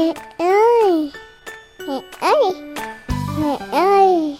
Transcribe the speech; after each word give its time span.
Mẹ 0.00 0.12
ơi! 0.38 1.12
Mẹ 1.88 2.00
ơi! 2.20 2.74
Mẹ 3.40 3.56
ơi! 3.72 4.38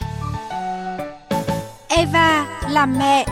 Eva 1.89 2.61
làm 2.71 2.99
mẹ. 2.99 3.25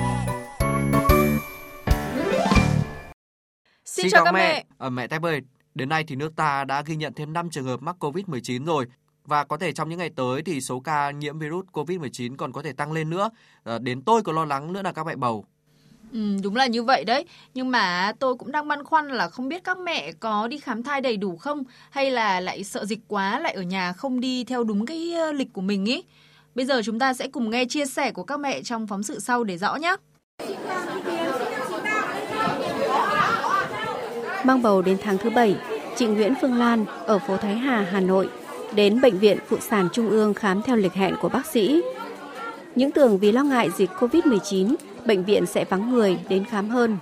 Xin, 3.85 4.03
Xin 4.03 4.11
chào 4.11 4.25
các 4.25 4.33
mẹ. 4.33 4.41
mẹ. 4.41 4.65
À, 4.79 4.91
mẹ 4.91 5.07
Tép 5.07 5.23
ơi, 5.23 5.41
đến 5.75 5.89
nay 5.89 6.05
thì 6.09 6.17
nước 6.17 6.37
ta 6.37 6.65
đã 6.65 6.83
ghi 6.87 6.97
nhận 6.97 7.15
thêm 7.15 7.33
5 7.33 7.51
trường 7.51 7.65
hợp 7.65 7.83
mắc 7.83 7.97
COVID-19 8.01 8.65
rồi. 8.67 8.87
Và 9.25 9.45
có 9.45 9.57
thể 9.57 9.73
trong 9.73 9.89
những 9.89 9.99
ngày 9.99 10.11
tới 10.17 10.43
thì 10.43 10.61
số 10.61 10.81
ca 10.81 11.11
nhiễm 11.11 11.39
virus 11.39 11.67
COVID-19 11.73 12.37
còn 12.37 12.53
có 12.53 12.63
thể 12.63 12.73
tăng 12.73 12.93
lên 12.93 13.11
nữa. 13.11 13.31
À, 13.65 13.79
đến 13.79 14.03
tôi 14.03 14.23
có 14.23 14.33
lo 14.33 14.45
lắng 14.45 14.73
nữa 14.73 14.83
là 14.83 14.93
các 14.93 15.07
mẹ 15.07 15.17
bầu. 15.17 15.45
Ừ, 16.13 16.19
đúng 16.43 16.57
là 16.57 16.67
như 16.67 16.83
vậy 16.83 17.05
đấy. 17.05 17.25
Nhưng 17.55 17.71
mà 17.71 18.13
tôi 18.19 18.35
cũng 18.35 18.53
đang 18.53 18.69
băn 18.69 18.85
khoăn 18.85 19.09
là 19.09 19.29
không 19.29 19.49
biết 19.49 19.65
các 19.65 19.79
mẹ 19.79 20.13
có 20.13 20.49
đi 20.49 20.59
khám 20.59 20.83
thai 20.83 21.01
đầy 21.01 21.17
đủ 21.17 21.37
không 21.37 21.65
hay 21.91 22.11
là 22.11 22.41
lại 22.41 22.65
sợ 22.65 22.85
dịch 22.85 23.01
quá 23.09 23.41
lại 23.41 23.53
ở 23.53 23.63
nhà 23.63 23.93
không 23.93 24.21
đi 24.21 24.45
theo 24.45 24.65
đúng 24.65 24.87
cái 24.87 25.13
ờ, 25.13 25.33
lịch 25.33 25.53
của 25.53 25.61
mình 25.61 25.85
ý. 25.85 26.03
Bây 26.55 26.67
giờ 26.67 26.83
chúng 26.85 26.99
ta 26.99 27.15
sẽ 27.15 27.29
cùng 27.29 27.51
nghe 27.51 27.65
chia 27.65 27.87
sẻ 27.87 28.13
của 28.13 28.23
các 28.23 28.41
mẹ 28.41 28.63
trong 28.63 28.87
phóng 28.87 29.03
sự 29.03 29.21
sau 29.21 29.45
để 29.45 29.59
rõ 29.59 29.77
nhé. 29.77 29.97
Mang 34.45 34.63
bầu 34.63 34.83
đến 34.83 34.97
tháng 35.03 35.19
thứ 35.19 35.31
7, 35.31 35.57
chị 35.97 36.07
Nguyễn 36.07 36.35
Phương 36.41 36.59
Lan 36.59 36.85
ở 37.07 37.19
phố 37.19 37.37
Thái 37.37 37.55
Hà, 37.55 37.87
Hà 37.93 38.01
Nội 38.01 38.29
đến 38.75 39.01
Bệnh 39.01 39.19
viện 39.19 39.39
Phụ 39.49 39.57
sản 39.61 39.89
Trung 39.93 40.11
ương 40.11 40.35
khám 40.35 40.63
theo 40.63 40.77
lịch 40.77 40.93
hẹn 40.93 41.15
của 41.21 41.29
bác 41.29 41.47
sĩ. 41.47 41.83
Những 42.75 42.91
tưởng 42.91 43.19
vì 43.19 43.33
lo 43.33 43.43
ngại 43.43 43.71
dịch 43.71 43.91
COVID-19, 43.99 44.75
bệnh 45.09 45.25
viện 45.25 45.47
sẽ 45.47 45.65
vắng 45.65 45.91
người 45.91 46.19
đến 46.29 46.45
khám 46.45 46.69
hơn. 46.69 46.99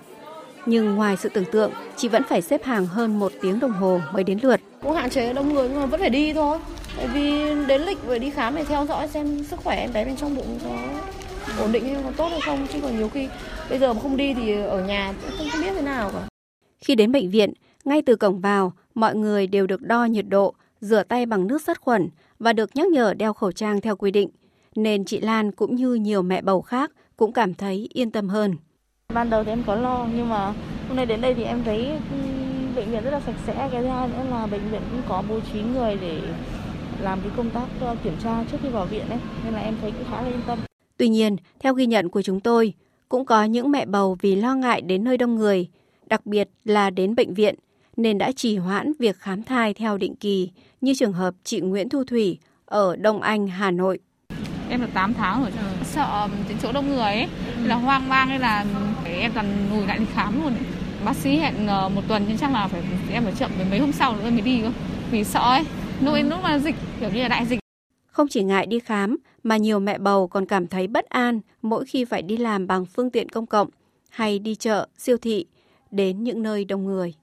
Nhưng 0.66 0.95
ngoài 0.95 1.16
sự 1.16 1.28
tưởng 1.28 1.45
tượng, 1.52 1.73
chị 1.97 2.09
vẫn 2.09 2.23
phải 2.28 2.42
xếp 2.42 2.64
hàng 2.64 2.87
hơn 2.87 3.19
một 3.19 3.33
tiếng 3.42 3.60
đồng 3.60 3.73
hồ 3.73 4.01
mới 4.12 4.24
đến 4.24 4.38
lượt. 4.42 4.60
Cũng 4.83 4.92
hạn 4.92 5.10
chế 5.10 5.33
đông 5.33 5.55
người 5.55 5.69
nhưng 5.69 5.80
mà 5.80 5.87
vẫn 5.87 6.01
phải 6.01 6.11
đi 6.11 6.33
thôi. 6.33 6.58
Tại 6.97 7.08
vì 7.14 7.55
đến 7.67 7.83
lịch 7.83 7.98
phải 7.98 8.19
đi 8.19 8.30
khám 8.30 8.56
để 8.56 8.64
theo 8.64 8.86
dõi 8.86 9.08
xem 9.08 9.45
sức 9.45 9.61
khỏe 9.64 9.77
em 9.77 9.92
bé 9.92 10.05
bên 10.05 10.17
trong 10.17 10.36
bụng 10.36 10.58
có 10.64 10.78
ổn 11.58 11.72
định 11.72 11.84
hay 11.84 12.03
có 12.05 12.11
tốt 12.17 12.28
hay 12.28 12.41
không. 12.41 12.67
Chứ 12.72 12.78
còn 12.83 12.97
nhiều 12.98 13.08
khi 13.08 13.28
bây 13.70 13.78
giờ 13.78 13.92
mà 13.92 14.00
không 14.00 14.17
đi 14.17 14.34
thì 14.34 14.52
ở 14.52 14.84
nhà 14.84 15.14
cũng 15.39 15.48
không 15.52 15.61
biết 15.61 15.70
thế 15.75 15.83
nào 15.83 16.11
cả. 16.12 16.28
Khi 16.78 16.95
đến 16.95 17.12
bệnh 17.12 17.30
viện, 17.30 17.52
ngay 17.84 18.02
từ 18.02 18.17
cổng 18.17 18.41
vào, 18.41 18.73
mọi 18.95 19.14
người 19.14 19.47
đều 19.47 19.67
được 19.67 19.83
đo 19.83 20.05
nhiệt 20.05 20.25
độ, 20.28 20.55
rửa 20.80 21.02
tay 21.02 21.27
bằng 21.27 21.47
nước 21.47 21.62
sát 21.62 21.80
khuẩn 21.80 22.08
và 22.39 22.52
được 22.52 22.70
nhắc 22.75 22.86
nhở 22.86 23.14
đeo 23.14 23.33
khẩu 23.33 23.52
trang 23.52 23.80
theo 23.80 23.97
quy 23.97 24.11
định. 24.11 24.30
Nên 24.77 25.05
chị 25.05 25.20
Lan 25.20 25.52
cũng 25.52 25.77
như 25.77 25.95
nhiều 25.95 26.23
mẹ 26.23 26.42
bầu 26.42 26.62
khác 26.62 26.92
cũng 27.17 27.33
cảm 27.33 27.55
thấy 27.55 27.89
yên 27.92 28.11
tâm 28.11 28.28
hơn. 28.28 28.55
Ban 29.14 29.31
đầu 29.31 29.45
thì 29.45 29.50
em 29.50 29.62
có 29.67 29.75
lo 29.75 30.06
nhưng 30.17 30.28
mà 30.28 30.53
hôm 30.89 30.97
nay 30.97 31.06
đến 31.06 31.20
đây 31.20 31.34
thì 31.34 31.42
em 31.45 31.62
thấy 31.64 31.92
bệnh 32.77 32.91
viện 32.91 33.05
rất 33.05 33.11
là 33.11 33.20
sạch 33.20 33.36
sẽ. 33.47 33.69
Cái 33.73 33.83
thứ 33.83 33.89
hai 33.89 34.08
nữa 34.08 34.25
là 34.31 34.47
bệnh 34.47 34.70
viện 34.70 34.81
cũng 34.91 35.03
có 35.08 35.23
bố 35.28 35.41
trí 35.53 35.62
người 35.62 35.97
để 36.00 36.20
làm 37.00 37.20
cái 37.20 37.31
công 37.36 37.50
tác 37.50 37.67
ờ, 37.81 37.97
kiểm 38.05 38.14
tra 38.23 38.45
trước 38.50 38.58
khi 38.62 38.69
vào 38.69 38.86
viện 38.86 39.08
ấy. 39.08 39.19
Nên 39.45 39.55
là 39.55 39.61
em 39.61 39.75
thấy 39.81 39.91
cũng 39.91 40.05
khá 40.11 40.23
là 40.23 40.28
yên 40.28 40.41
tâm. 40.47 40.58
Tuy 40.97 41.08
nhiên, 41.08 41.36
theo 41.61 41.75
ghi 41.75 41.86
nhận 41.86 42.08
của 42.08 42.23
chúng 42.23 42.41
tôi, 42.41 42.73
cũng 43.08 43.25
có 43.25 43.45
những 43.45 43.70
mẹ 43.70 43.86
bầu 43.86 44.17
vì 44.20 44.36
lo 44.36 44.55
ngại 44.55 44.80
đến 44.80 45.05
nơi 45.05 45.17
đông 45.17 45.36
người, 45.36 45.69
đặc 46.06 46.27
biệt 46.27 46.48
là 46.64 46.91
đến 46.91 47.14
bệnh 47.14 47.34
viện, 47.34 47.55
nên 47.97 48.19
đã 48.19 48.33
trì 48.33 48.56
hoãn 48.56 48.92
việc 48.98 49.17
khám 49.17 49.42
thai 49.42 49.75
theo 49.75 49.98
định 49.98 50.14
kỳ, 50.17 50.51
như 50.80 50.95
trường 50.97 51.12
hợp 51.12 51.34
chị 51.45 51.61
Nguyễn 51.61 51.89
Thu 51.89 52.05
Thủy 52.05 52.39
ở 52.64 52.97
Đông 52.97 53.20
Anh, 53.20 53.47
Hà 53.47 53.70
Nội. 53.70 53.98
Em 54.70 54.80
được 54.80 54.91
8 54.95 55.14
tháng 55.14 55.42
rồi, 55.42 55.51
sợ 55.87 56.29
đến 56.48 56.59
chỗ 56.62 56.73
đông 56.73 56.89
người 56.89 57.01
ấy, 57.01 57.29
là 57.62 57.75
hoang 57.75 58.09
mang 58.09 58.29
hay 58.29 58.39
là 58.39 58.65
em 59.05 59.33
toàn 59.33 59.69
lùi 59.70 59.87
lại 59.87 59.98
đi 59.98 60.05
khám 60.15 60.42
luôn. 60.42 60.53
Bác 61.05 61.17
sĩ 61.17 61.37
hẹn 61.37 61.67
ờ, 61.67 61.89
một 61.89 62.03
tuần 62.09 62.25
nhưng 62.29 62.39
chắc 62.39 62.53
là 62.53 62.69
phải 62.69 62.83
em 63.12 63.25
phải 63.25 63.33
chậm 63.39 63.51
đến 63.59 63.70
mấy 63.70 63.79
hôm 63.79 63.92
sau 63.92 64.17
nữa 64.17 64.31
mới 64.31 64.41
đi 64.41 64.61
cơ. 64.62 64.70
Vì 65.11 65.25
sợ 65.25 65.41
ấy, 65.41 65.64
lúc 66.01 66.14
ấy 66.14 66.23
lúc 66.23 66.39
mà 66.42 66.59
dịch 66.59 66.75
kiểu 67.01 67.11
như 67.11 67.23
là 67.23 67.29
đại 67.29 67.47
dịch. 67.47 67.59
Không 68.07 68.29
chỉ 68.29 68.42
ngại 68.42 68.67
đi 68.67 68.79
khám 68.81 69.17
mà 69.42 69.57
nhiều 69.57 69.81
mẹ 69.81 69.98
bầu 69.98 70.29
còn 70.29 70.46
cảm 70.46 70.67
thấy 70.67 70.86
bất 70.86 71.05
an 71.05 71.41
mỗi 71.63 71.85
khi 71.85 72.05
phải 72.05 72.23
đi 72.23 72.36
làm 72.36 72.67
bằng 72.67 72.86
phương 72.86 73.11
tiện 73.11 73.29
công 73.29 73.46
cộng 73.46 73.69
hay 74.11 74.39
đi 74.39 74.55
chợ, 74.55 74.86
siêu 74.98 75.17
thị 75.23 75.46
đến 75.91 76.23
những 76.23 76.42
nơi 76.42 76.64
đông 76.64 76.86
người. 76.86 77.14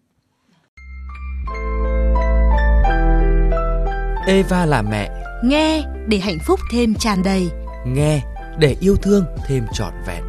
Eva 4.27 4.65
là 4.65 4.81
mẹ. 4.81 5.09
Nghe 5.43 5.83
để 6.07 6.17
hạnh 6.17 6.37
phúc 6.47 6.59
thêm 6.71 6.93
tràn 6.99 7.23
đầy. 7.23 7.49
Nghe 7.87 8.21
để 8.59 8.75
yêu 8.79 8.95
thương 8.95 9.25
thêm 9.47 9.65
trọn 9.73 9.93
vẹn. 10.07 10.23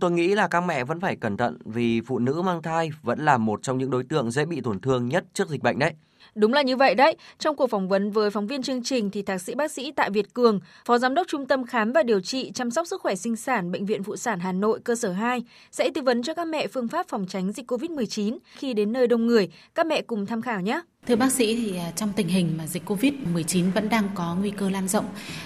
Tôi 0.00 0.10
nghĩ 0.10 0.34
là 0.34 0.48
các 0.48 0.60
mẹ 0.60 0.84
vẫn 0.84 1.00
phải 1.00 1.16
cẩn 1.16 1.36
thận 1.36 1.58
vì 1.64 2.00
phụ 2.00 2.18
nữ 2.18 2.42
mang 2.42 2.62
thai 2.62 2.90
vẫn 3.02 3.18
là 3.18 3.38
một 3.38 3.62
trong 3.62 3.78
những 3.78 3.90
đối 3.90 4.04
tượng 4.04 4.30
dễ 4.30 4.44
bị 4.44 4.60
tổn 4.60 4.80
thương 4.80 5.08
nhất 5.08 5.24
trước 5.32 5.48
dịch 5.48 5.62
bệnh 5.62 5.78
đấy. 5.78 5.94
Đúng 6.34 6.52
là 6.52 6.62
như 6.62 6.76
vậy 6.76 6.94
đấy. 6.94 7.16
Trong 7.38 7.56
cuộc 7.56 7.66
phỏng 7.66 7.88
vấn 7.88 8.10
với 8.10 8.30
phóng 8.30 8.46
viên 8.46 8.62
chương 8.62 8.82
trình 8.82 9.10
thì 9.10 9.22
thạc 9.22 9.40
sĩ 9.40 9.54
bác 9.54 9.70
sĩ 9.70 9.92
Tạ 9.92 10.08
Việt 10.12 10.34
Cường, 10.34 10.60
Phó 10.84 10.98
Giám 10.98 11.14
đốc 11.14 11.28
Trung 11.28 11.46
tâm 11.46 11.66
Khám 11.66 11.92
và 11.92 12.02
Điều 12.02 12.20
trị 12.20 12.52
chăm 12.54 12.70
sóc 12.70 12.86
sức 12.86 13.00
khỏe 13.00 13.14
sinh 13.14 13.36
sản 13.36 13.72
Bệnh 13.72 13.86
viện 13.86 14.02
Phụ 14.02 14.16
sản 14.16 14.40
Hà 14.40 14.52
Nội 14.52 14.80
cơ 14.84 14.94
sở 14.94 15.12
2 15.12 15.44
sẽ 15.70 15.90
tư 15.94 16.02
vấn 16.02 16.22
cho 16.22 16.34
các 16.34 16.46
mẹ 16.46 16.66
phương 16.66 16.88
pháp 16.88 17.08
phòng 17.08 17.26
tránh 17.28 17.52
dịch 17.52 17.70
COVID-19 17.72 18.38
khi 18.56 18.74
đến 18.74 18.92
nơi 18.92 19.06
đông 19.06 19.26
người. 19.26 19.48
Các 19.74 19.86
mẹ 19.86 20.02
cùng 20.02 20.26
tham 20.26 20.42
khảo 20.42 20.60
nhé. 20.60 20.80
Thưa 21.06 21.16
bác 21.16 21.32
sĩ 21.32 21.56
thì 21.56 21.76
à, 21.76 21.90
trong 21.96 22.12
tình 22.16 22.28
hình 22.28 22.54
mà 22.58 22.66
dịch 22.66 22.82
Covid-19 22.86 23.72
vẫn 23.72 23.88
đang 23.88 24.08
có 24.14 24.36
nguy 24.40 24.50
cơ 24.50 24.70
lan 24.70 24.88
rộng 24.88 25.04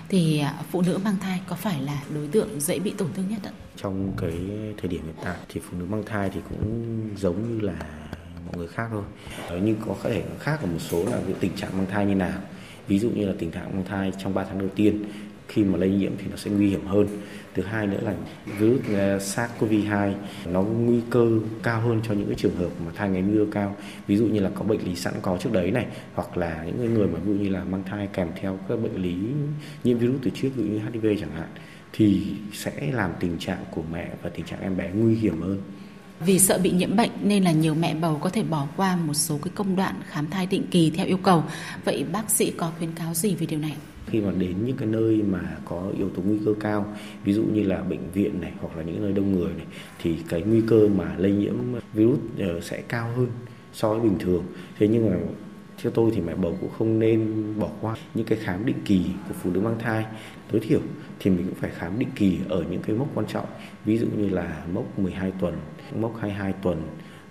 thì 0.09 0.39
à, 0.39 0.55
phụ 0.71 0.83
nữ 0.83 0.99
mang 1.05 1.17
thai 1.21 1.41
có 1.49 1.57
phải 1.57 1.83
là 1.83 2.03
đối 2.15 2.27
tượng 2.27 2.61
dễ 2.61 2.79
bị 2.79 2.91
tổn 2.91 3.09
thương 3.17 3.29
nhất 3.29 3.39
ạ? 3.45 3.53
Trong 3.77 4.13
cái 4.17 4.33
thời 4.79 4.89
điểm 4.89 5.03
hiện 5.05 5.15
tại 5.25 5.37
thì 5.49 5.61
phụ 5.61 5.79
nữ 5.79 5.85
mang 5.91 6.03
thai 6.07 6.31
thì 6.35 6.41
cũng 6.49 7.01
giống 7.17 7.43
như 7.49 7.61
là 7.61 7.75
mọi 8.50 8.59
người 8.59 8.69
khác 8.69 8.88
thôi. 8.91 9.03
Ờ, 9.49 9.59
nhưng 9.65 9.77
có 9.87 9.94
thể 10.03 10.22
khác 10.38 10.59
ở 10.61 10.66
một 10.66 10.78
số 10.78 11.05
là 11.05 11.21
cái 11.27 11.34
tình 11.41 11.53
trạng 11.56 11.71
mang 11.77 11.87
thai 11.91 12.06
như 12.06 12.15
nào. 12.15 12.41
Ví 12.88 12.99
dụ 12.99 13.11
như 13.11 13.27
là 13.27 13.34
tình 13.38 13.50
trạng 13.50 13.72
mang 13.72 13.84
thai 13.84 14.12
trong 14.22 14.34
3 14.34 14.44
tháng 14.44 14.59
đầu 14.59 14.69
tiên, 14.77 15.05
khi 15.49 15.65
mà 15.65 15.78
lây 15.78 15.91
nhiễm 15.91 16.12
thì 16.19 16.25
nó 16.31 16.37
sẽ 16.37 16.50
nguy 16.50 16.69
hiểm 16.69 16.87
hơn. 16.87 17.06
Thứ 17.55 17.62
hai 17.62 17.87
nữa 17.87 18.00
là 18.03 18.15
virus 18.59 18.81
ờ, 18.94 19.19
SARS-CoV-2 19.19 20.12
nó 20.47 20.62
nguy 20.62 21.00
cơ 21.10 21.31
cao 21.62 21.81
hơn 21.81 22.00
cho 22.09 22.15
những 22.15 22.27
cái 22.27 22.34
trường 22.34 22.56
hợp 22.56 22.69
mà 22.87 22.93
thai 22.94 23.09
ngày 23.09 23.22
mưa 23.22 23.47
cao. 23.53 23.77
Ví 24.06 24.16
dụ 24.16 24.27
như 24.27 24.41
là 24.41 24.50
có 24.55 24.62
bệnh 24.65 24.84
lý 24.84 24.97
sẵn 24.97 25.15
có 25.22 25.37
trước 25.37 25.53
đấy 25.53 25.71
này, 25.71 25.87
hoặc 26.15 26.37
là 26.37 26.65
những 26.65 26.94
người 26.94 27.06
mà 27.06 27.19
ví 27.19 27.33
dụ 27.33 27.39
như 27.39 27.49
là 27.49 27.65
mang 27.65 27.83
thai 27.84 28.09
kèm 28.12 28.28
theo 28.41 28.59
các 28.69 28.83
bệnh 28.83 29.03
lý 29.03 29.16
nhiễm 29.84 29.99
virus 29.99 30.16
từ 30.22 30.31
trước, 30.31 30.49
ví 30.56 30.65
dụ 30.65 30.71
như 30.71 30.78
HIV 30.78 31.21
chẳng 31.21 31.33
hạn, 31.33 31.49
thì 31.93 32.27
sẽ 32.53 32.93
làm 32.93 33.10
tình 33.21 33.39
trạng 33.39 33.65
của 33.71 33.83
mẹ 33.93 34.10
và 34.22 34.31
tình 34.31 34.47
trạng 34.47 34.60
em 34.60 34.77
bé 34.77 34.91
nguy 34.94 35.15
hiểm 35.15 35.41
hơn 35.41 35.60
vì 36.27 36.39
sợ 36.39 36.59
bị 36.63 36.71
nhiễm 36.71 36.97
bệnh 36.97 37.11
nên 37.23 37.45
là 37.45 37.53
nhiều 37.53 37.75
mẹ 37.75 37.95
bầu 37.95 38.19
có 38.23 38.31
thể 38.31 38.43
bỏ 38.43 38.67
qua 38.77 38.97
một 38.97 39.15
số 39.15 39.39
cái 39.43 39.53
công 39.55 39.77
đoạn 39.77 39.95
khám 40.09 40.31
thai 40.31 40.47
định 40.47 40.67
kỳ 40.71 40.91
theo 40.91 41.07
yêu 41.07 41.17
cầu. 41.17 41.45
Vậy 41.85 42.05
bác 42.13 42.31
sĩ 42.31 42.51
có 42.51 42.73
khuyến 42.79 42.93
cáo 42.93 43.15
gì 43.15 43.35
về 43.35 43.47
điều 43.47 43.59
này? 43.59 43.77
Khi 44.07 44.21
mà 44.21 44.33
đến 44.39 44.55
những 44.65 44.77
cái 44.77 44.89
nơi 44.89 45.23
mà 45.23 45.41
có 45.65 45.83
yếu 45.99 46.09
tố 46.09 46.23
nguy 46.23 46.39
cơ 46.45 46.55
cao, 46.61 46.87
ví 47.25 47.33
dụ 47.33 47.43
như 47.43 47.63
là 47.63 47.83
bệnh 47.83 48.11
viện 48.15 48.41
này 48.41 48.53
hoặc 48.61 48.77
là 48.77 48.83
những 48.83 49.03
nơi 49.03 49.13
đông 49.13 49.33
người 49.33 49.53
này 49.57 49.67
thì 50.03 50.17
cái 50.29 50.43
nguy 50.43 50.61
cơ 50.67 50.89
mà 50.89 51.15
lây 51.19 51.33
nhiễm 51.33 51.55
virus 51.93 52.19
ờ, 52.39 52.61
sẽ 52.61 52.83
cao 52.89 53.11
hơn 53.17 53.27
so 53.73 53.89
với 53.89 54.01
bình 54.01 54.19
thường. 54.19 54.45
Thế 54.79 54.89
nhưng 54.89 55.11
mà 55.11 55.17
theo 55.83 55.93
tôi 55.95 56.11
thì 56.15 56.21
mẹ 56.21 56.35
bầu 56.35 56.57
cũng 56.61 56.71
không 56.79 56.99
nên 56.99 57.45
bỏ 57.59 57.69
qua 57.81 57.97
những 58.15 58.27
cái 58.27 58.39
khám 58.39 58.67
định 58.67 58.79
kỳ 58.85 59.05
của 59.29 59.35
phụ 59.43 59.51
nữ 59.51 59.61
mang 59.61 59.79
thai. 59.79 60.05
Tối 60.53 60.61
thiểu 60.61 60.81
thì 61.19 61.31
mình 61.31 61.47
cũng 61.47 61.55
phải 61.55 61.71
khám 61.71 61.99
định 61.99 62.11
kỳ 62.17 62.39
ở 62.49 62.65
những 62.71 62.83
cái 62.83 62.97
mốc 62.97 63.09
quan 63.15 63.27
trọng. 63.27 63.47
Ví 63.85 63.99
dụ 63.99 64.07
như 64.17 64.29
là 64.29 64.65
mốc 64.73 64.99
12 64.99 65.33
tuần 65.41 65.57
mốc 65.97 66.17
22 66.21 66.53
tuần 66.63 66.83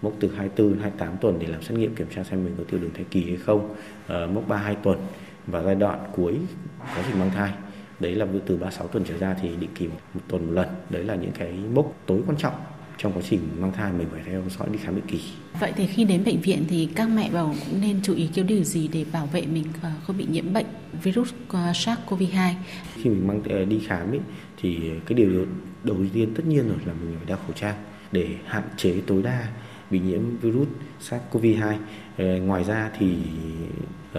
mốc 0.01 0.13
từ 0.19 0.31
24 0.35 0.73
đến 0.73 0.81
28 0.81 1.17
tuần 1.21 1.39
để 1.39 1.47
làm 1.47 1.61
xét 1.61 1.77
nghiệm 1.77 1.95
kiểm 1.95 2.07
tra 2.15 2.23
xem 2.23 2.45
mình 2.45 2.55
có 2.57 2.63
tiểu 2.63 2.79
đường 2.79 2.91
thai 2.93 3.05
kỳ 3.11 3.25
hay 3.25 3.37
không. 3.37 3.75
À, 4.07 4.25
mốc 4.33 4.47
32 4.47 4.75
tuần 4.75 4.99
và 5.47 5.63
giai 5.63 5.75
đoạn 5.75 5.99
cuối 6.15 6.37
quá 6.79 7.03
trình 7.07 7.19
mang 7.19 7.31
thai. 7.35 7.53
Đấy 7.99 8.15
là 8.15 8.27
từ 8.45 8.57
36 8.57 8.87
tuần 8.87 9.03
trở 9.03 9.17
ra 9.17 9.35
thì 9.41 9.49
định 9.59 9.69
kỳ 9.75 9.87
một 9.87 10.21
tuần 10.27 10.45
một 10.45 10.53
lần. 10.53 10.67
Đấy 10.89 11.03
là 11.03 11.15
những 11.15 11.31
cái 11.31 11.53
mốc 11.73 11.93
tối 12.05 12.21
quan 12.27 12.37
trọng 12.37 12.53
trong 12.99 13.13
quá 13.13 13.21
trình 13.29 13.39
mang 13.59 13.71
thai 13.71 13.91
mình 13.93 14.07
phải 14.11 14.21
theo 14.25 14.43
dõi 14.49 14.67
đi 14.71 14.79
khám 14.83 14.95
định 14.95 15.05
kỳ. 15.07 15.19
Vậy 15.59 15.73
thì 15.75 15.87
khi 15.87 16.03
đến 16.03 16.23
bệnh 16.25 16.41
viện 16.41 16.65
thì 16.69 16.89
các 16.95 17.09
mẹ 17.09 17.29
bầu 17.33 17.55
cũng 17.65 17.81
nên 17.81 17.99
chú 18.03 18.15
ý 18.15 18.29
cái 18.35 18.45
điều 18.45 18.63
gì 18.63 18.87
để 18.87 19.05
bảo 19.11 19.25
vệ 19.25 19.45
mình 19.45 19.65
không 20.03 20.17
bị 20.17 20.25
nhiễm 20.29 20.53
bệnh 20.53 20.65
virus 21.03 21.33
ờ, 21.47 21.71
SARS-CoV-2? 21.71 22.53
Khi 22.95 23.09
mình 23.09 23.27
mang 23.27 23.41
ờ, 23.49 23.65
đi 23.65 23.79
khám 23.87 24.11
ấy, 24.11 24.19
thì 24.57 24.79
cái 25.05 25.17
điều 25.17 25.45
đầu 25.83 25.97
tiên 26.13 26.29
tất 26.35 26.45
nhiên 26.45 26.67
rồi 26.67 26.77
là 26.85 26.93
mình 26.93 27.15
phải 27.15 27.25
đeo 27.25 27.37
khẩu 27.37 27.51
trang 27.55 27.75
để 28.11 28.27
hạn 28.45 28.63
chế 28.77 29.01
tối 29.07 29.21
đa 29.21 29.47
bị 29.91 29.99
nhiễm 29.99 30.37
virus 30.41 30.67
SARS-CoV-2. 31.01 31.73
Ờ, 32.17 32.25
ngoài 32.25 32.63
ra 32.63 32.91
thì 32.99 33.15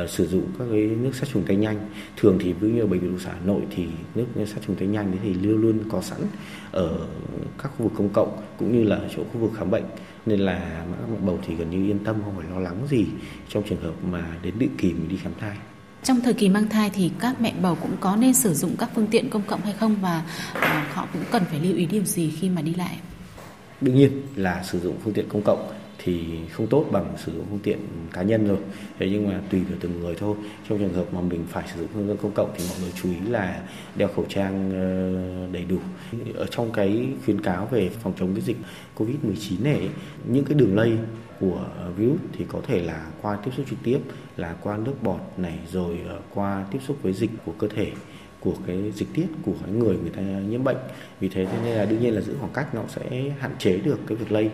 uh, 0.03 0.11
sử 0.11 0.27
dụng 0.27 0.47
các 0.59 0.65
cái 0.71 0.81
nước 0.81 1.11
sát 1.15 1.29
trùng 1.33 1.43
tay 1.47 1.57
nhanh. 1.57 1.79
Thường 2.17 2.39
thì 2.41 2.53
ví 2.53 2.71
như 2.71 2.87
bệnh 2.87 3.01
viện 3.01 3.19
xã 3.25 3.31
Hà 3.33 3.41
Nội 3.45 3.63
thì 3.71 3.87
nước 4.15 4.25
sát 4.47 4.61
trùng 4.67 4.77
tay 4.77 4.89
nhanh 4.89 5.13
thì 5.23 5.35
luôn 5.35 5.61
luôn 5.61 5.79
có 5.91 6.03
sẵn 6.03 6.19
ở 6.73 7.07
các 7.63 7.73
khu 7.79 7.85
vực 7.85 7.93
công 7.97 8.09
cộng 8.09 8.43
cũng 8.59 8.79
như 8.79 8.85
là 8.85 9.01
chỗ 9.17 9.23
khu 9.33 9.41
vực 9.41 9.51
khám 9.59 9.71
bệnh 9.71 9.85
nên 10.27 10.41
là 10.41 10.85
các 11.01 11.23
bầu 11.27 11.39
thì 11.47 11.55
gần 11.55 11.71
như 11.71 11.91
yên 11.91 11.99
tâm 12.05 12.17
không 12.25 12.35
phải 12.37 12.47
lo 12.51 12.61
lắng 12.61 12.87
gì 12.91 13.07
trong 13.49 13.63
trường 13.69 13.81
hợp 13.81 13.95
mà 14.11 14.25
đến 14.43 14.55
định 14.59 14.75
kỳ 14.79 14.93
mình 14.93 15.09
đi 15.09 15.17
khám 15.17 15.33
thai. 15.41 15.57
Trong 16.03 16.21
thời 16.21 16.35
kỳ 16.35 16.49
mang 16.49 16.69
thai 16.69 16.91
thì 16.91 17.11
các 17.19 17.41
mẹ 17.41 17.55
bầu 17.63 17.77
cũng 17.83 17.97
có 18.01 18.17
nên 18.17 18.35
sử 18.35 18.55
dụng 18.55 18.77
các 18.79 18.91
phương 18.95 19.07
tiện 19.07 19.31
công 19.31 19.43
cộng 19.43 19.61
hay 19.61 19.73
không 19.73 19.97
và 20.01 20.25
uh, 20.57 20.95
họ 20.95 21.09
cũng 21.13 21.23
cần 21.31 21.43
phải 21.51 21.61
lưu 21.61 21.77
ý 21.77 21.87
điều 21.87 22.05
gì 22.05 22.33
khi 22.41 22.51
mà 22.51 22.63
đi 22.63 22.75
lại? 22.75 22.99
đương 23.81 23.95
nhiên 23.95 24.23
là 24.37 24.63
sử 24.63 24.81
dụng 24.81 24.97
phương 25.05 25.15
tiện 25.15 25.29
công 25.29 25.43
cộng 25.43 25.73
thì 26.05 26.39
không 26.53 26.67
tốt 26.67 26.87
bằng 26.91 27.15
sử 27.17 27.33
dụng 27.33 27.47
phương 27.51 27.59
tiện 27.63 27.79
cá 28.13 28.23
nhân 28.23 28.49
rồi. 28.49 28.59
Thế 28.99 29.09
nhưng 29.11 29.29
mà 29.29 29.41
tùy 29.51 29.61
vào 29.61 29.79
từng 29.81 30.01
người 30.01 30.15
thôi. 30.15 30.37
Trong 30.69 30.79
trường 30.79 30.93
hợp 30.93 31.15
mà 31.15 31.21
mình 31.21 31.45
phải 31.49 31.65
sử 31.75 31.81
dụng 31.81 31.89
phương 31.95 32.09
tiện 32.09 32.17
công 32.17 32.33
cộng 32.33 32.51
thì 32.57 32.65
mọi 32.69 32.79
người 32.81 32.93
chú 33.03 33.09
ý 33.11 33.31
là 33.31 33.63
đeo 33.97 34.09
khẩu 34.09 34.25
trang 34.29 34.71
ờ, 34.71 35.53
đầy 35.53 35.65
đủ. 35.65 35.79
Ở 36.35 36.47
trong 36.47 36.73
cái 36.73 37.09
khuyến 37.25 37.41
cáo 37.41 37.67
về 37.67 37.89
phòng 37.89 38.13
chống 38.19 38.35
cái 38.35 38.41
dịch 38.41 38.57
covid 38.95 39.17
19 39.23 39.65
này, 39.65 39.89
những 40.29 40.45
cái 40.45 40.55
đường 40.55 40.77
lây 40.77 40.99
của 41.41 41.65
virus 41.97 42.21
thì 42.39 42.45
có 42.49 42.61
thể 42.67 42.83
là 42.83 43.07
qua 43.23 43.39
tiếp 43.45 43.51
xúc 43.57 43.67
trực 43.71 43.79
tiếp, 43.83 43.99
là 44.37 44.55
qua 44.63 44.77
nước 44.77 45.03
bọt 45.03 45.21
này, 45.37 45.59
rồi 45.73 45.99
ờ, 46.09 46.21
qua 46.35 46.65
tiếp 46.71 46.79
xúc 46.87 46.97
với 47.03 47.13
dịch 47.13 47.31
của 47.45 47.53
cơ 47.59 47.69
thể, 47.69 47.93
của 48.41 48.55
cái 48.67 48.93
dịch 48.95 49.09
tiết 49.15 49.27
của 49.45 49.55
cái 49.63 49.73
người 49.73 49.97
người 49.97 50.11
ta 50.11 50.23
nhiễm 50.23 50.65
bệnh. 50.65 50.77
Vì 51.21 51.29
thế 51.29 51.47
nên 51.65 51.77
là 51.77 51.85
đương 51.85 52.01
nhiên 52.01 52.15
là 52.15 52.21
giữ 52.21 52.35
khoảng 52.41 52.53
cách 52.53 52.75
nó 52.75 52.83
sẽ 52.89 53.33
hạn 53.39 53.53
chế 53.59 53.79
được 53.79 53.99
cái 54.07 54.17
việc 54.17 54.33
lây 54.33 54.51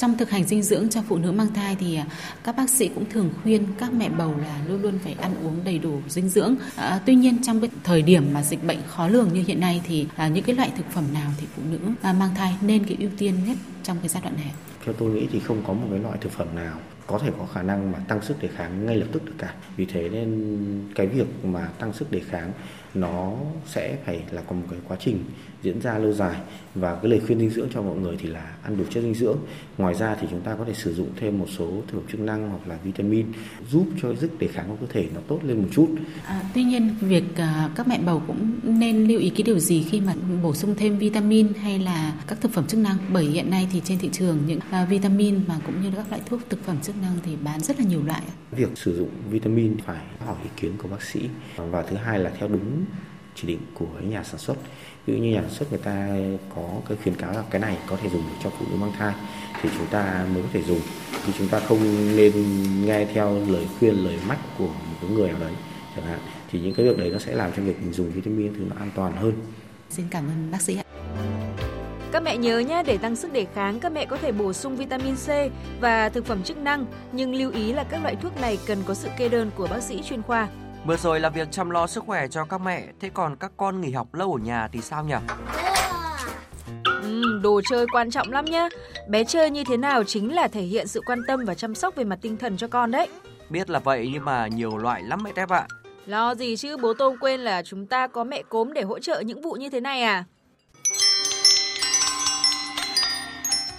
trong 0.00 0.16
thực 0.16 0.30
hành 0.30 0.44
dinh 0.44 0.62
dưỡng 0.62 0.88
cho 0.88 1.02
phụ 1.08 1.18
nữ 1.18 1.32
mang 1.32 1.54
thai 1.54 1.76
thì 1.80 1.96
à, 1.96 2.06
các 2.44 2.56
bác 2.56 2.70
sĩ 2.70 2.88
cũng 2.88 3.04
thường 3.10 3.30
khuyên 3.42 3.66
các 3.78 3.92
mẹ 3.92 4.08
bầu 4.08 4.34
là 4.42 4.60
luôn 4.68 4.82
luôn 4.82 4.98
phải 5.04 5.16
ăn 5.20 5.34
uống 5.44 5.64
đầy 5.64 5.78
đủ 5.78 6.00
dinh 6.08 6.28
dưỡng. 6.28 6.54
À, 6.76 7.00
tuy 7.06 7.14
nhiên 7.14 7.42
trong 7.42 7.60
cái 7.60 7.70
thời 7.84 8.02
điểm 8.02 8.24
mà 8.32 8.42
dịch 8.42 8.64
bệnh 8.64 8.78
khó 8.86 9.08
lường 9.08 9.32
như 9.32 9.44
hiện 9.46 9.60
nay 9.60 9.82
thì 9.86 10.06
à, 10.16 10.28
những 10.28 10.44
cái 10.44 10.56
loại 10.56 10.72
thực 10.76 10.86
phẩm 10.90 11.04
nào 11.14 11.30
thì 11.40 11.46
phụ 11.56 11.62
nữ 11.70 11.78
à, 12.02 12.12
mang 12.12 12.34
thai 12.34 12.54
nên 12.60 12.84
cái 12.84 12.96
ưu 13.00 13.10
tiên 13.18 13.34
nhất 13.46 13.56
trong 13.82 13.96
cái 14.00 14.08
giai 14.08 14.22
đoạn 14.22 14.36
này? 14.36 14.52
Theo 14.84 14.94
tôi 14.98 15.10
nghĩ 15.10 15.26
thì 15.32 15.40
không 15.40 15.62
có 15.66 15.72
một 15.72 15.86
cái 15.90 15.98
loại 15.98 16.18
thực 16.20 16.32
phẩm 16.32 16.48
nào 16.54 16.78
có 17.06 17.18
thể 17.18 17.30
có 17.38 17.46
khả 17.46 17.62
năng 17.62 17.92
mà 17.92 17.98
tăng 18.08 18.22
sức 18.22 18.42
đề 18.42 18.48
kháng 18.56 18.86
ngay 18.86 18.96
lập 18.96 19.06
tức 19.12 19.24
được 19.24 19.34
cả. 19.38 19.54
Vì 19.76 19.86
thế 19.86 20.08
nên 20.08 20.88
cái 20.94 21.06
việc 21.06 21.44
mà 21.44 21.68
tăng 21.78 21.92
sức 21.92 22.12
đề 22.12 22.20
kháng 22.20 22.52
nó 22.94 23.32
sẽ 23.66 23.96
phải 24.04 24.22
là 24.30 24.42
có 24.42 24.52
một 24.52 24.66
cái 24.70 24.78
quá 24.88 24.96
trình 25.00 25.24
diễn 25.62 25.80
ra 25.80 25.98
lâu 25.98 26.12
dài. 26.12 26.40
Và 26.74 26.94
cái 26.94 27.10
lời 27.10 27.20
khuyên 27.26 27.38
dinh 27.38 27.50
dưỡng 27.50 27.68
cho 27.74 27.82
mọi 27.82 27.96
người 27.96 28.16
thì 28.18 28.28
là 28.28 28.54
ăn 28.62 28.76
đủ 28.76 28.84
chất 28.90 29.00
dinh 29.00 29.14
dưỡng. 29.14 29.38
Ngoài 29.78 29.94
ra 29.94 30.16
thì 30.20 30.26
chúng 30.30 30.40
ta 30.40 30.54
có 30.54 30.64
thể 30.64 30.74
sử 30.74 30.94
dụng 30.94 31.08
thêm 31.16 31.38
một 31.38 31.46
số 31.58 31.66
thực 31.66 31.98
phẩm 31.98 32.10
chức 32.12 32.20
năng 32.20 32.48
hoặc 32.48 32.68
là 32.68 32.78
vitamin 32.84 33.26
giúp 33.70 33.86
cho 34.02 34.14
sức 34.20 34.38
đề 34.38 34.46
kháng 34.46 34.68
của 34.68 34.76
cơ 34.80 34.86
thể 34.92 35.08
nó 35.14 35.20
tốt 35.28 35.40
lên 35.42 35.62
một 35.62 35.68
chút. 35.72 35.88
À, 36.24 36.42
tuy 36.54 36.64
nhiên 36.64 36.94
việc 37.00 37.24
uh, 37.32 37.76
các 37.76 37.88
mẹ 37.88 38.00
bầu 38.06 38.22
cũng 38.26 38.50
nên 38.62 39.04
lưu 39.04 39.20
ý 39.20 39.30
cái 39.30 39.42
điều 39.42 39.58
gì 39.58 39.86
khi 39.90 40.00
mà 40.00 40.14
bổ 40.42 40.54
sung 40.54 40.74
thêm 40.78 40.98
vitamin 40.98 41.52
hay 41.54 41.78
là 41.78 42.14
các 42.26 42.40
thực 42.40 42.52
phẩm 42.52 42.66
chức 42.66 42.80
năng? 42.80 42.96
Bởi 43.12 43.24
hiện 43.24 43.50
nay 43.50 43.68
thì 43.72 43.82
trên 43.84 43.98
thị 43.98 44.08
trường 44.12 44.38
những 44.46 44.58
uh, 44.82 44.88
vitamin 44.88 45.40
mà 45.46 45.60
cũng 45.66 45.82
như 45.82 45.90
các 45.96 46.10
loại 46.10 46.22
thuốc 46.26 46.40
thực 46.48 46.64
phẩm 46.64 46.76
chức 46.82 46.96
năng 47.02 47.12
thì 47.24 47.36
bán 47.44 47.60
rất 47.60 47.78
là 47.78 47.84
nhiều 47.84 48.02
loại 48.06 48.22
việc 48.52 48.68
sử 48.78 48.96
dụng 48.96 49.08
vitamin 49.30 49.76
phải 49.86 49.98
hỏi 50.26 50.36
ý 50.42 50.50
kiến 50.56 50.72
của 50.82 50.88
bác 50.88 51.02
sĩ. 51.02 51.20
Và 51.56 51.82
thứ 51.82 51.96
hai 51.96 52.18
là 52.18 52.30
theo 52.38 52.48
đúng 52.48 52.79
chỉ 53.34 53.48
định 53.48 53.60
của 53.74 53.86
nhà 54.02 54.24
sản 54.24 54.38
xuất. 54.38 54.56
Ví 55.06 55.14
dụ 55.14 55.22
như 55.22 55.30
nhà 55.30 55.40
sản 55.40 55.50
xuất 55.50 55.70
người 55.70 55.80
ta 55.84 56.08
có 56.54 56.62
cái 56.88 56.98
khuyến 57.02 57.14
cáo 57.14 57.32
là 57.32 57.42
cái 57.50 57.60
này 57.60 57.76
có 57.86 57.96
thể 57.96 58.08
dùng 58.08 58.22
cho 58.42 58.50
phụ 58.50 58.66
nữ 58.70 58.76
mang 58.76 58.92
thai 58.98 59.14
thì 59.62 59.68
chúng 59.78 59.86
ta 59.86 60.26
mới 60.34 60.42
có 60.42 60.48
thể 60.52 60.62
dùng. 60.62 60.80
Thì 61.26 61.32
chúng 61.38 61.48
ta 61.48 61.60
không 61.60 61.78
nên 62.16 62.32
nghe 62.86 63.04
theo 63.04 63.46
lời 63.48 63.66
khuyên 63.78 63.94
lời 63.94 64.18
mách 64.28 64.40
của 64.58 64.66
một 64.66 64.96
cái 65.00 65.10
người 65.10 65.28
nào 65.28 65.40
đấy 65.40 65.52
chẳng 65.96 66.04
hạn. 66.04 66.18
Thì 66.50 66.60
những 66.60 66.74
cái 66.74 66.86
việc 66.86 66.98
đấy 66.98 67.10
nó 67.10 67.18
sẽ 67.18 67.34
làm 67.34 67.50
cho 67.56 67.62
việc 67.62 67.82
mình 67.82 67.92
dùng 67.92 68.10
vitamin 68.10 68.54
thì 68.54 68.60
nó 68.70 68.76
an 68.78 68.90
toàn 68.94 69.16
hơn. 69.16 69.32
Xin 69.90 70.06
cảm 70.10 70.24
ơn 70.28 70.50
bác 70.50 70.62
sĩ 70.62 70.76
ạ. 70.76 70.82
Các 72.12 72.22
mẹ 72.22 72.36
nhớ 72.36 72.58
nhé, 72.58 72.82
để 72.86 72.98
tăng 72.98 73.16
sức 73.16 73.32
đề 73.32 73.46
kháng, 73.54 73.80
các 73.80 73.92
mẹ 73.92 74.06
có 74.06 74.16
thể 74.16 74.32
bổ 74.32 74.52
sung 74.52 74.76
vitamin 74.76 75.14
C 75.16 75.28
và 75.80 76.08
thực 76.08 76.26
phẩm 76.26 76.42
chức 76.42 76.56
năng, 76.56 76.86
nhưng 77.12 77.34
lưu 77.34 77.50
ý 77.50 77.72
là 77.72 77.84
các 77.84 78.02
loại 78.02 78.16
thuốc 78.16 78.40
này 78.40 78.58
cần 78.66 78.82
có 78.86 78.94
sự 78.94 79.08
kê 79.18 79.28
đơn 79.28 79.50
của 79.56 79.66
bác 79.66 79.82
sĩ 79.82 80.02
chuyên 80.02 80.22
khoa. 80.22 80.48
Vừa 80.86 80.96
rồi 80.96 81.20
là 81.20 81.28
việc 81.28 81.48
chăm 81.50 81.70
lo 81.70 81.86
sức 81.86 82.04
khỏe 82.06 82.28
cho 82.28 82.44
các 82.44 82.60
mẹ, 82.60 82.84
thế 83.00 83.10
còn 83.14 83.36
các 83.36 83.52
con 83.56 83.80
nghỉ 83.80 83.90
học 83.92 84.14
lâu 84.14 84.32
ở 84.32 84.38
nhà 84.44 84.68
thì 84.72 84.80
sao 84.80 85.04
nhỉ? 85.04 85.14
Ừ, 86.84 87.40
đồ 87.42 87.60
chơi 87.70 87.86
quan 87.92 88.10
trọng 88.10 88.32
lắm 88.32 88.44
nhá. 88.44 88.68
Bé 89.08 89.24
chơi 89.24 89.50
như 89.50 89.64
thế 89.64 89.76
nào 89.76 90.04
chính 90.04 90.34
là 90.34 90.48
thể 90.48 90.62
hiện 90.62 90.86
sự 90.86 91.00
quan 91.06 91.20
tâm 91.28 91.44
và 91.46 91.54
chăm 91.54 91.74
sóc 91.74 91.94
về 91.96 92.04
mặt 92.04 92.18
tinh 92.22 92.36
thần 92.36 92.56
cho 92.56 92.68
con 92.68 92.90
đấy. 92.90 93.08
Biết 93.50 93.70
là 93.70 93.78
vậy 93.78 94.10
nhưng 94.12 94.24
mà 94.24 94.46
nhiều 94.46 94.78
loại 94.78 95.02
lắm 95.02 95.22
mẹ 95.22 95.32
Tép 95.34 95.48
ạ. 95.48 95.66
Lo 96.06 96.34
gì 96.34 96.56
chứ 96.56 96.76
bố 96.76 96.94
Tôm 96.94 97.16
quên 97.20 97.40
là 97.40 97.62
chúng 97.62 97.86
ta 97.86 98.06
có 98.06 98.24
mẹ 98.24 98.42
cốm 98.48 98.72
để 98.72 98.82
hỗ 98.82 98.98
trợ 98.98 99.20
những 99.20 99.42
vụ 99.42 99.52
như 99.52 99.70
thế 99.70 99.80
này 99.80 100.02
à? 100.02 100.24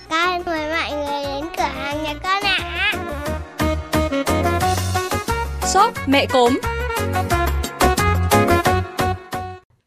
Con 0.09 0.41
mời 0.45 0.69
mọi 0.69 0.91
người 0.91 1.23
đến 1.23 1.45
cửa 1.57 1.63
hàng 1.63 2.03
nhà 2.03 2.13
con 2.23 2.43
ạ. 2.43 2.57
À. 2.59 2.93
Shop 5.73 5.93
mẹ 6.07 6.25
cốm 6.25 6.59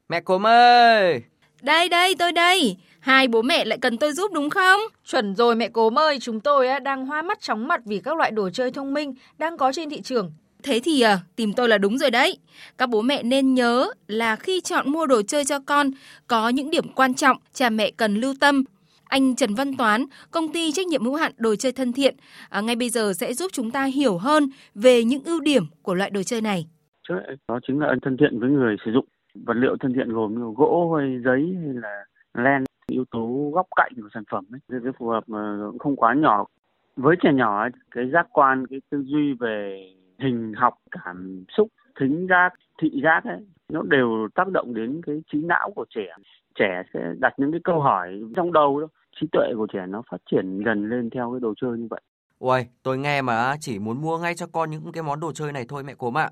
Mẹ 0.08 0.20
cốm 0.20 0.46
ơi! 0.46 1.22
Đây 1.62 1.88
đây 1.88 2.14
tôi 2.18 2.32
đây. 2.32 2.76
Hai 3.00 3.28
bố 3.28 3.42
mẹ 3.42 3.64
lại 3.64 3.78
cần 3.82 3.98
tôi 3.98 4.12
giúp 4.12 4.32
đúng 4.32 4.50
không? 4.50 4.80
Chuẩn 5.06 5.34
rồi 5.34 5.54
mẹ 5.54 5.68
cốm 5.68 5.98
ơi, 5.98 6.18
chúng 6.20 6.40
tôi 6.40 6.68
đang 6.80 7.06
hoa 7.06 7.22
mắt 7.22 7.40
chóng 7.40 7.68
mặt 7.68 7.80
vì 7.84 8.00
các 8.00 8.16
loại 8.16 8.30
đồ 8.30 8.50
chơi 8.50 8.70
thông 8.70 8.94
minh 8.94 9.14
đang 9.38 9.56
có 9.56 9.72
trên 9.72 9.90
thị 9.90 10.00
trường. 10.00 10.32
Thế 10.62 10.80
thì 10.84 11.00
à, 11.00 11.20
tìm 11.36 11.52
tôi 11.52 11.68
là 11.68 11.78
đúng 11.78 11.98
rồi 11.98 12.10
đấy. 12.10 12.38
Các 12.78 12.88
bố 12.88 13.00
mẹ 13.02 13.22
nên 13.22 13.54
nhớ 13.54 13.90
là 14.08 14.36
khi 14.36 14.60
chọn 14.60 14.92
mua 14.92 15.06
đồ 15.06 15.22
chơi 15.22 15.44
cho 15.44 15.58
con, 15.66 15.90
có 16.26 16.48
những 16.48 16.70
điểm 16.70 16.92
quan 16.92 17.14
trọng 17.14 17.36
cha 17.52 17.70
mẹ 17.70 17.90
cần 17.90 18.14
lưu 18.20 18.34
tâm. 18.40 18.64
Anh 19.04 19.36
Trần 19.36 19.54
Văn 19.54 19.76
Toán, 19.76 20.04
công 20.30 20.52
ty 20.52 20.72
trách 20.72 20.86
nhiệm 20.86 21.04
hữu 21.04 21.14
hạn 21.14 21.32
đồ 21.36 21.56
chơi 21.56 21.72
thân 21.72 21.92
thiện, 21.92 22.16
à, 22.48 22.60
ngay 22.60 22.76
bây 22.76 22.90
giờ 22.90 23.12
sẽ 23.18 23.34
giúp 23.34 23.50
chúng 23.52 23.70
ta 23.70 23.84
hiểu 23.84 24.18
hơn 24.18 24.48
về 24.74 25.04
những 25.04 25.24
ưu 25.24 25.40
điểm 25.40 25.66
của 25.82 25.94
loại 25.94 26.10
đồ 26.10 26.22
chơi 26.22 26.40
này. 26.40 26.66
Đó 27.48 27.58
chính 27.66 27.80
là 27.80 27.94
thân 28.02 28.16
thiện 28.16 28.40
với 28.40 28.50
người 28.50 28.76
sử 28.84 28.92
dụng. 28.92 29.04
Vật 29.34 29.54
liệu 29.56 29.76
thân 29.80 29.94
thiện 29.94 30.12
gồm 30.12 30.34
như 30.34 30.52
gỗ 30.56 30.94
hay 30.98 31.20
giấy 31.24 31.56
hay 31.62 31.74
là 31.74 32.04
len 32.34 32.64
yếu 32.86 33.04
tố 33.10 33.50
góc 33.54 33.66
cạnh 33.76 33.92
của 34.02 34.08
sản 34.14 34.24
phẩm 34.30 34.44
ấy. 34.52 34.80
Cái 34.84 34.92
phù 34.98 35.08
hợp 35.08 35.24
mà 35.26 35.56
không 35.78 35.96
quá 35.96 36.14
nhỏ. 36.14 36.44
Với 36.96 37.16
trẻ 37.22 37.32
nhỏ 37.32 37.68
cái 37.90 38.10
giác 38.12 38.26
quan 38.32 38.66
cái 38.66 38.80
tư 38.90 39.02
duy 39.06 39.34
về 39.40 39.86
hình 40.18 40.52
học 40.56 40.74
cảm 40.90 41.44
xúc 41.56 41.68
thính 42.00 42.26
giác 42.30 42.54
thị 42.82 43.00
giác 43.04 43.24
ấy 43.24 43.46
nó 43.68 43.82
đều 43.82 44.28
tác 44.34 44.48
động 44.48 44.74
đến 44.74 45.00
cái 45.06 45.22
trí 45.32 45.38
não 45.38 45.70
của 45.76 45.84
trẻ. 45.94 46.06
Trẻ 46.54 46.82
sẽ 46.94 47.00
đặt 47.18 47.34
những 47.36 47.52
cái 47.52 47.60
câu 47.64 47.80
hỏi 47.80 48.22
trong 48.36 48.52
đầu 48.52 48.80
đó. 48.80 48.86
Trí 49.20 49.26
tuệ 49.32 49.52
của 49.56 49.66
trẻ 49.72 49.86
nó 49.88 50.02
phát 50.10 50.16
triển 50.30 50.62
dần 50.64 50.88
lên 50.88 51.10
theo 51.10 51.32
cái 51.32 51.40
đồ 51.40 51.54
chơi 51.60 51.78
như 51.78 51.86
vậy. 51.90 52.00
Ôi, 52.38 52.66
tôi 52.82 52.98
nghe 52.98 53.22
mà 53.22 53.56
chỉ 53.60 53.78
muốn 53.78 54.02
mua 54.02 54.18
ngay 54.18 54.34
cho 54.34 54.46
con 54.52 54.70
những 54.70 54.92
cái 54.92 55.02
món 55.02 55.20
đồ 55.20 55.32
chơi 55.32 55.52
này 55.52 55.64
thôi 55.68 55.82
mẹ 55.82 55.94
cốm 55.94 56.18
ạ. 56.18 56.30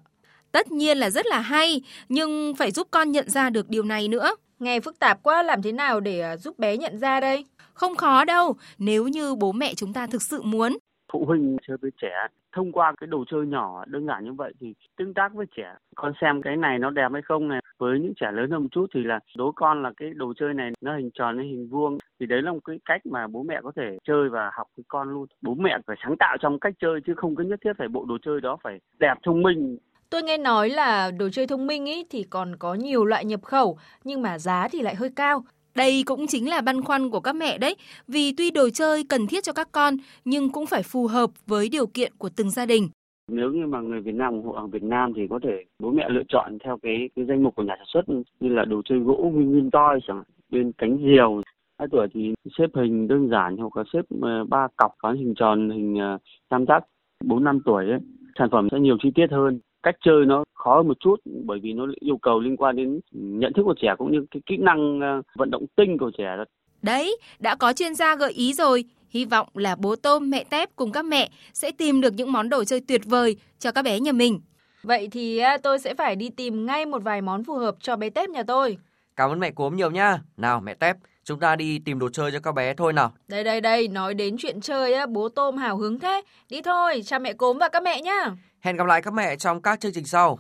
Tất 0.53 0.73
nhiên 0.73 0.99
là 0.99 1.11
rất 1.11 1.27
là 1.27 1.41
hay, 1.41 1.83
nhưng 2.09 2.55
phải 2.59 2.71
giúp 2.71 2.89
con 2.91 3.13
nhận 3.13 3.31
ra 3.31 3.51
được 3.51 3.69
điều 3.69 3.83
này 3.83 4.09
nữa. 4.09 4.35
Nghe 4.59 4.81
phức 4.81 4.99
tạp 4.99 5.23
quá, 5.23 5.43
làm 5.43 5.63
thế 5.63 5.73
nào 5.73 6.01
để 6.01 6.21
à, 6.21 6.37
giúp 6.37 6.59
bé 6.59 6.77
nhận 6.77 6.99
ra 6.99 7.21
đây? 7.21 7.45
Không 7.75 7.97
khó 7.97 8.25
đâu, 8.25 8.57
nếu 8.79 9.09
như 9.09 9.35
bố 9.35 9.53
mẹ 9.53 9.75
chúng 9.75 9.93
ta 9.93 10.07
thực 10.07 10.23
sự 10.23 10.43
muốn. 10.43 10.79
Phụ 11.13 11.25
huynh 11.25 11.57
chơi 11.67 11.77
với 11.77 11.91
trẻ 12.03 12.13
thông 12.53 12.73
qua 12.73 12.93
cái 13.01 13.07
đồ 13.07 13.25
chơi 13.31 13.47
nhỏ 13.47 13.85
đơn 13.87 14.07
giản 14.07 14.25
như 14.25 14.33
vậy 14.33 14.53
thì 14.61 14.75
tương 14.97 15.15
tác 15.15 15.35
với 15.35 15.47
trẻ 15.57 15.75
con 15.95 16.13
xem 16.21 16.43
cái 16.43 16.57
này 16.57 16.79
nó 16.79 16.91
đẹp 16.91 17.09
hay 17.13 17.23
không 17.23 17.49
này 17.49 17.61
với 17.79 17.99
những 17.99 18.13
trẻ 18.21 18.27
lớn 18.33 18.51
hơn 18.51 18.63
một 18.63 18.69
chút 18.73 18.87
thì 18.95 19.01
là 19.05 19.21
đố 19.37 19.53
con 19.53 19.83
là 19.83 19.93
cái 19.97 20.11
đồ 20.15 20.33
chơi 20.37 20.55
này 20.55 20.71
nó 20.81 20.97
hình 20.97 21.11
tròn 21.15 21.39
hay 21.39 21.47
hình 21.47 21.69
vuông 21.69 21.99
thì 22.21 22.27
đấy 22.27 22.43
là 22.43 22.53
một 22.53 22.61
cái 22.65 22.79
cách 22.85 23.07
mà 23.07 23.27
bố 23.27 23.43
mẹ 23.43 23.61
có 23.63 23.73
thể 23.77 23.99
chơi 24.05 24.29
và 24.29 24.51
học 24.55 24.67
với 24.77 24.85
con 24.89 25.13
luôn 25.13 25.27
bố 25.43 25.55
mẹ 25.55 25.79
phải 25.87 25.97
sáng 26.03 26.17
tạo 26.19 26.37
trong 26.41 26.59
cách 26.59 26.75
chơi 26.81 27.01
chứ 27.07 27.15
không 27.17 27.35
có 27.35 27.45
nhất 27.45 27.61
thiết 27.65 27.73
phải 27.79 27.89
bộ 27.89 28.05
đồ 28.09 28.19
chơi 28.23 28.41
đó 28.41 28.57
phải 28.63 28.79
đẹp 28.99 29.15
thông 29.23 29.43
minh 29.43 29.79
Tôi 30.13 30.23
nghe 30.23 30.39
nói 30.39 30.71
là 30.71 31.11
đồ 31.19 31.29
chơi 31.33 31.47
thông 31.47 31.67
minh 31.67 31.87
ý 31.87 32.05
thì 32.11 32.23
còn 32.31 32.57
có 32.59 32.75
nhiều 32.75 33.05
loại 33.05 33.25
nhập 33.25 33.43
khẩu 33.43 33.79
nhưng 34.05 34.23
mà 34.23 34.39
giá 34.39 34.69
thì 34.69 34.83
lại 34.83 34.95
hơi 34.95 35.11
cao. 35.17 35.45
Đây 35.75 36.03
cũng 36.07 36.27
chính 36.27 36.51
là 36.51 36.61
băn 36.61 36.83
khoăn 36.83 37.11
của 37.11 37.21
các 37.21 37.33
mẹ 37.37 37.59
đấy, 37.59 37.77
vì 38.09 38.33
tuy 38.37 38.51
đồ 38.51 38.69
chơi 38.75 39.05
cần 39.09 39.27
thiết 39.27 39.45
cho 39.45 39.53
các 39.53 39.69
con 39.73 39.95
nhưng 40.25 40.53
cũng 40.53 40.67
phải 40.67 40.83
phù 40.83 41.07
hợp 41.07 41.31
với 41.47 41.69
điều 41.69 41.87
kiện 41.87 42.13
của 42.19 42.29
từng 42.37 42.51
gia 42.51 42.67
đình. 42.67 42.89
Nếu 43.31 43.51
như 43.51 43.67
mà 43.67 43.81
người 43.81 44.01
Việt 44.01 44.15
Nam 44.15 44.33
ủng 44.33 44.45
hộ 44.45 44.53
hàng 44.53 44.71
Việt 44.71 44.83
Nam 44.83 45.13
thì 45.17 45.23
có 45.31 45.41
thể 45.43 45.65
bố 45.79 45.91
mẹ 45.91 46.09
lựa 46.09 46.23
chọn 46.29 46.59
theo 46.65 46.79
cái 46.83 47.09
cái 47.17 47.25
danh 47.25 47.43
mục 47.43 47.55
của 47.55 47.63
nhà 47.63 47.75
sản 47.79 47.87
xuất 47.93 48.03
như 48.41 48.49
là 48.49 48.65
đồ 48.65 48.83
chơi 48.85 48.99
gỗ 48.99 49.33
Win 49.35 49.71
Toy 49.71 50.01
chẳng 50.07 50.17
hạn, 50.17 50.27
bên 50.51 50.73
cánh 50.79 50.99
diều. 51.05 51.41
Hai 51.79 51.89
tuổi 51.91 52.07
thì 52.15 52.35
xếp 52.59 52.67
hình 52.75 53.09
đơn 53.09 53.29
giản 53.31 53.57
hoặc 53.57 53.77
là 53.77 53.85
xếp 53.93 54.03
ờ, 54.23 54.45
ba 54.45 54.69
cọc 54.77 54.95
có 54.99 55.13
hình 55.13 55.35
tròn, 55.37 55.71
hình 55.71 55.99
ờ, 55.99 56.19
tam 56.49 56.67
giác. 56.67 56.85
Bốn 57.25 57.45
năm 57.45 57.61
tuổi 57.65 57.85
ấy, 57.91 57.99
sản 58.39 58.49
phẩm 58.53 58.69
sẽ 58.73 58.81
nhiều 58.81 58.97
chi 59.03 59.11
tiết 59.15 59.27
hơn 59.31 59.61
cách 59.83 59.95
chơi 60.05 60.27
nó 60.27 60.45
khó 60.55 60.77
hơn 60.77 60.89
một 60.89 61.01
chút 61.01 61.17
bởi 61.25 61.59
vì 61.63 61.73
nó 61.73 61.87
yêu 62.01 62.17
cầu 62.23 62.41
liên 62.41 62.57
quan 62.57 62.77
đến 62.77 63.01
nhận 63.13 63.53
thức 63.53 63.63
của 63.63 63.75
trẻ 63.83 63.95
cũng 63.99 64.13
như 64.13 64.27
cái 64.31 64.41
kỹ 64.47 64.57
năng 64.57 65.01
ờ, 65.01 65.23
vận 65.37 65.51
động 65.51 65.65
tinh 65.77 65.99
của 65.99 66.11
trẻ. 66.19 66.37
Đấy, 66.83 67.17
đã 67.39 67.55
có 67.55 67.73
chuyên 67.73 67.95
gia 67.95 68.17
gợi 68.17 68.33
ý 68.33 68.53
rồi. 68.53 68.85
Hy 69.09 69.25
vọng 69.25 69.49
là 69.55 69.77
bố 69.77 69.97
tôm, 69.97 70.31
mẹ 70.31 70.45
tép 70.45 70.77
cùng 70.77 70.93
các 70.93 71.05
mẹ 71.05 71.31
sẽ 71.53 71.71
tìm 71.71 72.01
được 72.01 72.15
những 72.15 72.33
món 72.33 72.49
đồ 72.49 72.65
chơi 72.65 72.81
tuyệt 72.89 73.01
vời 73.05 73.37
cho 73.59 73.73
các 73.73 73.83
bé 73.83 74.01
nhà 74.01 74.13
mình. 74.13 74.41
Vậy 74.83 75.09
thì 75.13 75.41
tôi 75.63 75.79
sẽ 75.79 75.95
phải 75.95 76.17
đi 76.17 76.31
tìm 76.31 76.67
ngay 76.67 76.87
một 76.87 77.03
vài 77.03 77.23
món 77.23 77.45
phù 77.45 77.55
hợp 77.55 77.75
cho 77.81 77.97
bé 77.97 78.11
tép 78.11 78.29
nhà 78.31 78.43
tôi. 78.43 78.79
Cảm 79.17 79.31
ơn 79.31 79.41
mẹ 79.41 79.51
cốm 79.51 79.77
nhiều 79.77 79.91
nha. 79.91 80.21
Nào 80.37 80.61
mẹ 80.61 80.75
tép, 80.75 80.97
chúng 81.25 81.41
ta 81.41 81.57
đi 81.57 81.79
tìm 81.79 81.99
đồ 81.99 82.09
chơi 82.09 82.33
cho 82.33 82.41
các 82.41 82.55
bé 82.55 82.75
thôi 82.75 82.93
nào. 82.93 83.13
Đây 83.29 83.45
đây 83.45 83.61
đây, 83.61 83.89
nói 83.89 84.15
đến 84.15 84.37
chuyện 84.39 84.61
chơi 84.61 84.95
á, 84.95 85.07
bố 85.07 85.29
tôm 85.29 85.57
hào 85.57 85.77
hứng 85.77 85.99
thế. 85.99 86.23
Đi 86.51 86.63
thôi, 86.63 87.03
chào 87.05 87.21
mẹ 87.21 87.33
cốm 87.33 87.59
và 87.59 87.69
các 87.69 87.83
mẹ 87.83 88.03
nhá. 88.03 88.31
Hẹn 88.63 88.77
gặp 88.77 88.87
lại 88.87 89.03
các 89.03 89.15
mẹ 89.15 89.37
trong 89.37 89.63
các 89.63 89.81
chương 89.81 89.93
trình 89.93 90.05
sau. 90.05 90.39